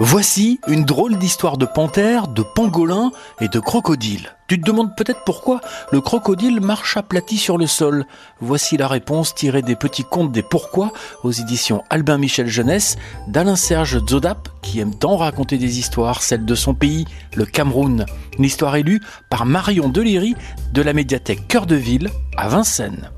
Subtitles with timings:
[0.00, 3.10] Voici une drôle d'histoire de panthère, de pangolin
[3.40, 4.36] et de crocodile.
[4.46, 5.60] Tu te demandes peut-être pourquoi
[5.90, 8.06] le crocodile marche aplati sur le sol.
[8.40, 10.92] Voici la réponse tirée des petits contes des pourquoi
[11.24, 16.44] aux éditions Albin Michel Jeunesse d'Alain Serge Zodap qui aime tant raconter des histoires, celle
[16.44, 17.04] de son pays,
[17.34, 18.06] le Cameroun.
[18.38, 20.36] Une histoire élue par Marion Deliri
[20.72, 23.10] de la médiathèque Cœur de Ville à Vincennes.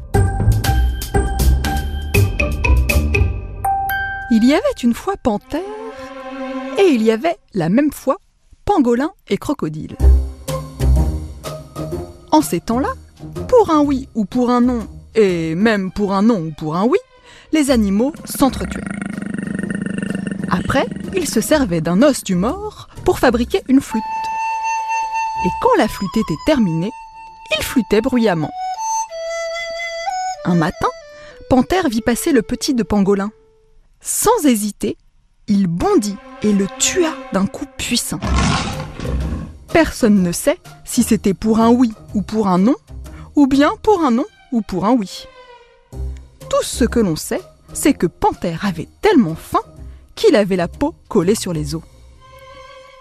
[4.31, 5.80] Il y avait une fois panthère
[6.79, 8.19] et il y avait la même fois
[8.65, 9.97] pangolin et crocodile.
[12.33, 12.93] En ces temps-là,
[13.49, 16.85] pour un oui ou pour un non, et même pour un non ou pour un
[16.85, 16.99] oui,
[17.53, 18.85] les animaux s'entretuaient.
[20.51, 24.03] Après, ils se servaient d'un os du mort pour fabriquer une flûte.
[25.45, 26.91] Et quand la flûte était terminée,
[27.57, 28.51] ils flûtaient bruyamment.
[30.45, 30.89] Un matin,
[31.49, 33.33] Panthère vit passer le petit de Pangolin.
[34.01, 34.97] Sans hésiter,
[35.49, 38.21] il bondit et le tua d'un coup puissant.
[39.73, 42.77] Personne ne sait si c'était pour un oui ou pour un non,
[43.37, 45.27] ou bien pour un non ou pour un oui.
[46.49, 49.63] Tout ce que l'on sait, c'est que Panthère avait tellement faim
[50.15, 51.83] qu'il avait la peau collée sur les os.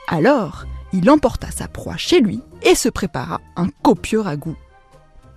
[0.08, 4.56] Alors, il emporta sa proie chez lui et se prépara un copieux ragoût.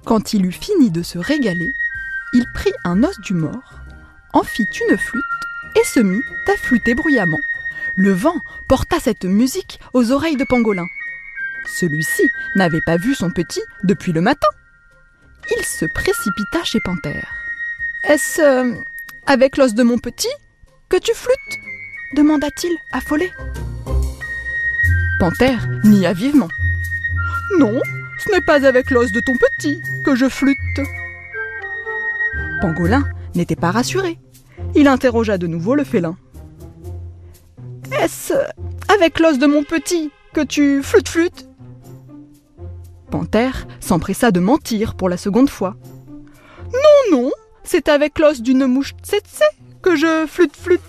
[0.04, 1.72] Quand il eut fini de se régaler,
[2.34, 3.80] il prit un os du mort,
[4.32, 5.22] en fit une flûte
[5.76, 7.40] et se mit à flûter bruyamment.
[7.94, 10.86] Le vent porta cette musique aux oreilles de Pangolin.
[11.66, 12.22] Celui-ci
[12.56, 14.48] n'avait pas vu son petit depuis le matin.
[15.56, 17.32] Il se précipita chez Panthère.
[18.04, 18.74] Est-ce euh,
[19.26, 20.32] avec l'os de mon petit
[20.88, 21.58] que tu flûtes?
[22.14, 23.30] demanda-t-il, affolé.
[25.18, 26.48] Panthère nia vivement.
[27.58, 27.80] Non,
[28.18, 30.56] ce n'est pas avec l'os de ton petit que je flûte.
[32.60, 34.18] Pangolin n'était pas rassuré.
[34.74, 36.16] Il interrogea de nouveau le félin.
[38.00, 38.34] Est-ce
[38.92, 41.48] avec l'os de mon petit que tu flûtes flûtes
[43.10, 45.76] Panthère s'empressa de mentir pour la seconde fois.
[46.72, 47.30] Non, non,
[47.62, 49.42] c'est avec l'os d'une mouche tsetse
[49.82, 50.80] que je flûte flûte.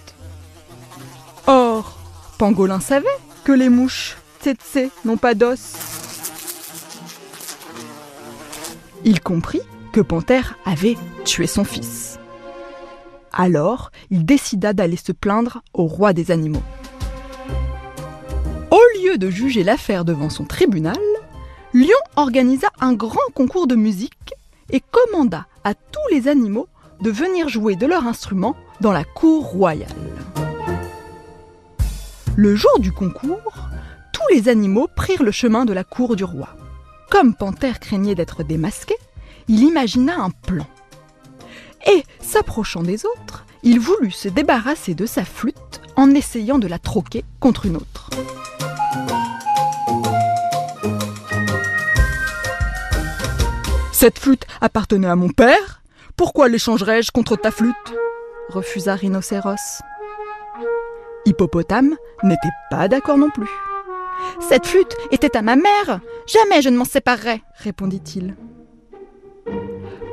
[1.47, 1.97] Or,
[2.37, 3.07] Pangolin savait
[3.43, 5.73] que les mouches tsetse n'ont pas d'os.
[9.03, 12.19] Il comprit que Panthère avait tué son fils.
[13.33, 16.61] Alors, il décida d'aller se plaindre au roi des animaux.
[18.69, 20.97] Au lieu de juger l'affaire devant son tribunal,
[21.73, 24.33] Lion organisa un grand concours de musique
[24.69, 26.67] et commanda à tous les animaux
[27.01, 29.89] de venir jouer de leur instrument dans la cour royale.
[32.35, 33.69] Le jour du concours,
[34.11, 36.49] tous les animaux prirent le chemin de la cour du roi.
[37.09, 38.95] Comme Panthère craignait d'être démasqué,
[39.47, 40.67] il imagina un plan.
[41.85, 46.79] Et, s'approchant des autres, il voulut se débarrasser de sa flûte en essayant de la
[46.79, 48.09] troquer contre une autre.
[53.91, 55.83] Cette flûte appartenait à mon père
[56.17, 57.75] Pourquoi l'échangerais-je contre ta flûte?
[58.49, 59.83] refusa Rhinocéros.
[61.27, 63.51] Hippopotame n'était pas d'accord non plus.
[64.39, 68.35] Cette flûte était à ma mère Jamais je ne m'en séparerai répondit-il.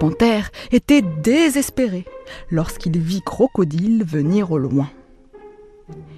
[0.00, 2.04] Panthère était désespéré
[2.50, 4.90] lorsqu'il vit Crocodile venir au loin.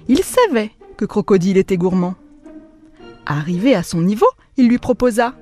[0.07, 2.15] Il savait que Crocodile était gourmand.
[3.27, 4.27] Arrivé à son niveau,
[4.57, 5.35] il lui proposa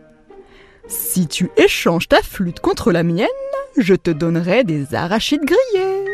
[0.87, 3.27] si tu échanges ta flûte contre la mienne,
[3.77, 6.05] je te donnerai des arachides grillés.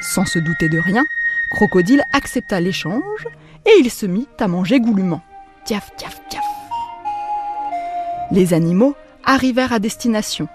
[0.00, 1.04] Sans se douter de rien,
[1.50, 3.26] Crocodile accepta l'échange
[3.66, 5.22] et il se mit à manger goulûment.
[5.64, 6.44] Tiaf, tiaf, tiaf.
[8.30, 8.94] Les animaux
[9.24, 10.48] arrivèrent à destination.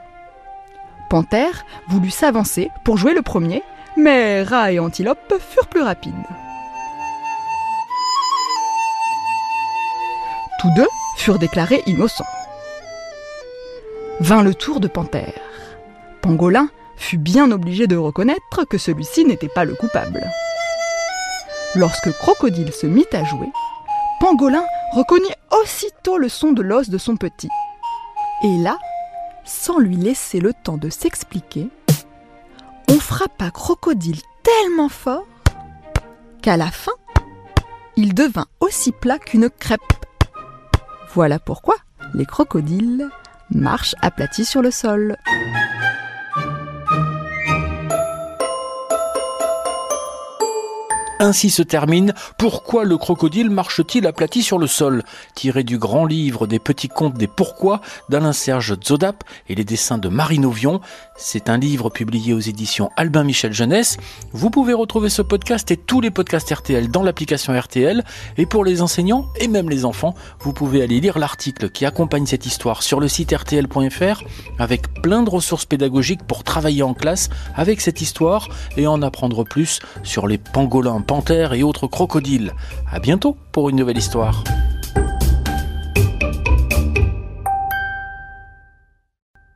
[1.10, 3.64] Panthère voulut s'avancer pour jouer le premier,
[3.98, 6.14] mais Rat et Antilope furent plus rapides.
[10.62, 10.88] Tous deux
[11.18, 12.26] furent déclarés innocents
[14.20, 15.34] vint le tour de Panthère.
[16.22, 20.22] Pangolin fut bien obligé de reconnaître que celui-ci n'était pas le coupable.
[21.76, 23.50] Lorsque Crocodile se mit à jouer,
[24.20, 27.50] Pangolin reconnut aussitôt le son de l'os de son petit.
[28.44, 28.78] Et là,
[29.50, 31.70] sans lui laisser le temps de s'expliquer,
[32.88, 35.28] on frappa Crocodile tellement fort
[36.42, 36.94] qu'à la fin,
[37.96, 39.82] il devint aussi plat qu'une crêpe.
[41.14, 41.76] Voilà pourquoi
[42.14, 43.10] les crocodiles
[43.50, 45.18] marche aplatie sur le sol.
[51.22, 55.04] Ainsi se termine Pourquoi le crocodile marche-t-il aplati sur le sol
[55.36, 59.98] tiré du grand livre des petits contes des pourquoi d'Alain Serge Zodap et les dessins
[59.98, 60.80] de Marine Auvion.
[61.18, 63.98] C'est un livre publié aux éditions Albin Michel Jeunesse.
[64.32, 68.06] Vous pouvez retrouver ce podcast et tous les podcasts RTL dans l'application RTL.
[68.38, 72.28] Et pour les enseignants et même les enfants, vous pouvez aller lire l'article qui accompagne
[72.28, 74.24] cette histoire sur le site rtl.fr
[74.58, 79.44] avec plein de ressources pédagogiques pour travailler en classe avec cette histoire et en apprendre
[79.44, 82.54] plus sur les pangolins panthères et autres crocodiles.
[82.92, 84.44] À bientôt pour une nouvelle histoire.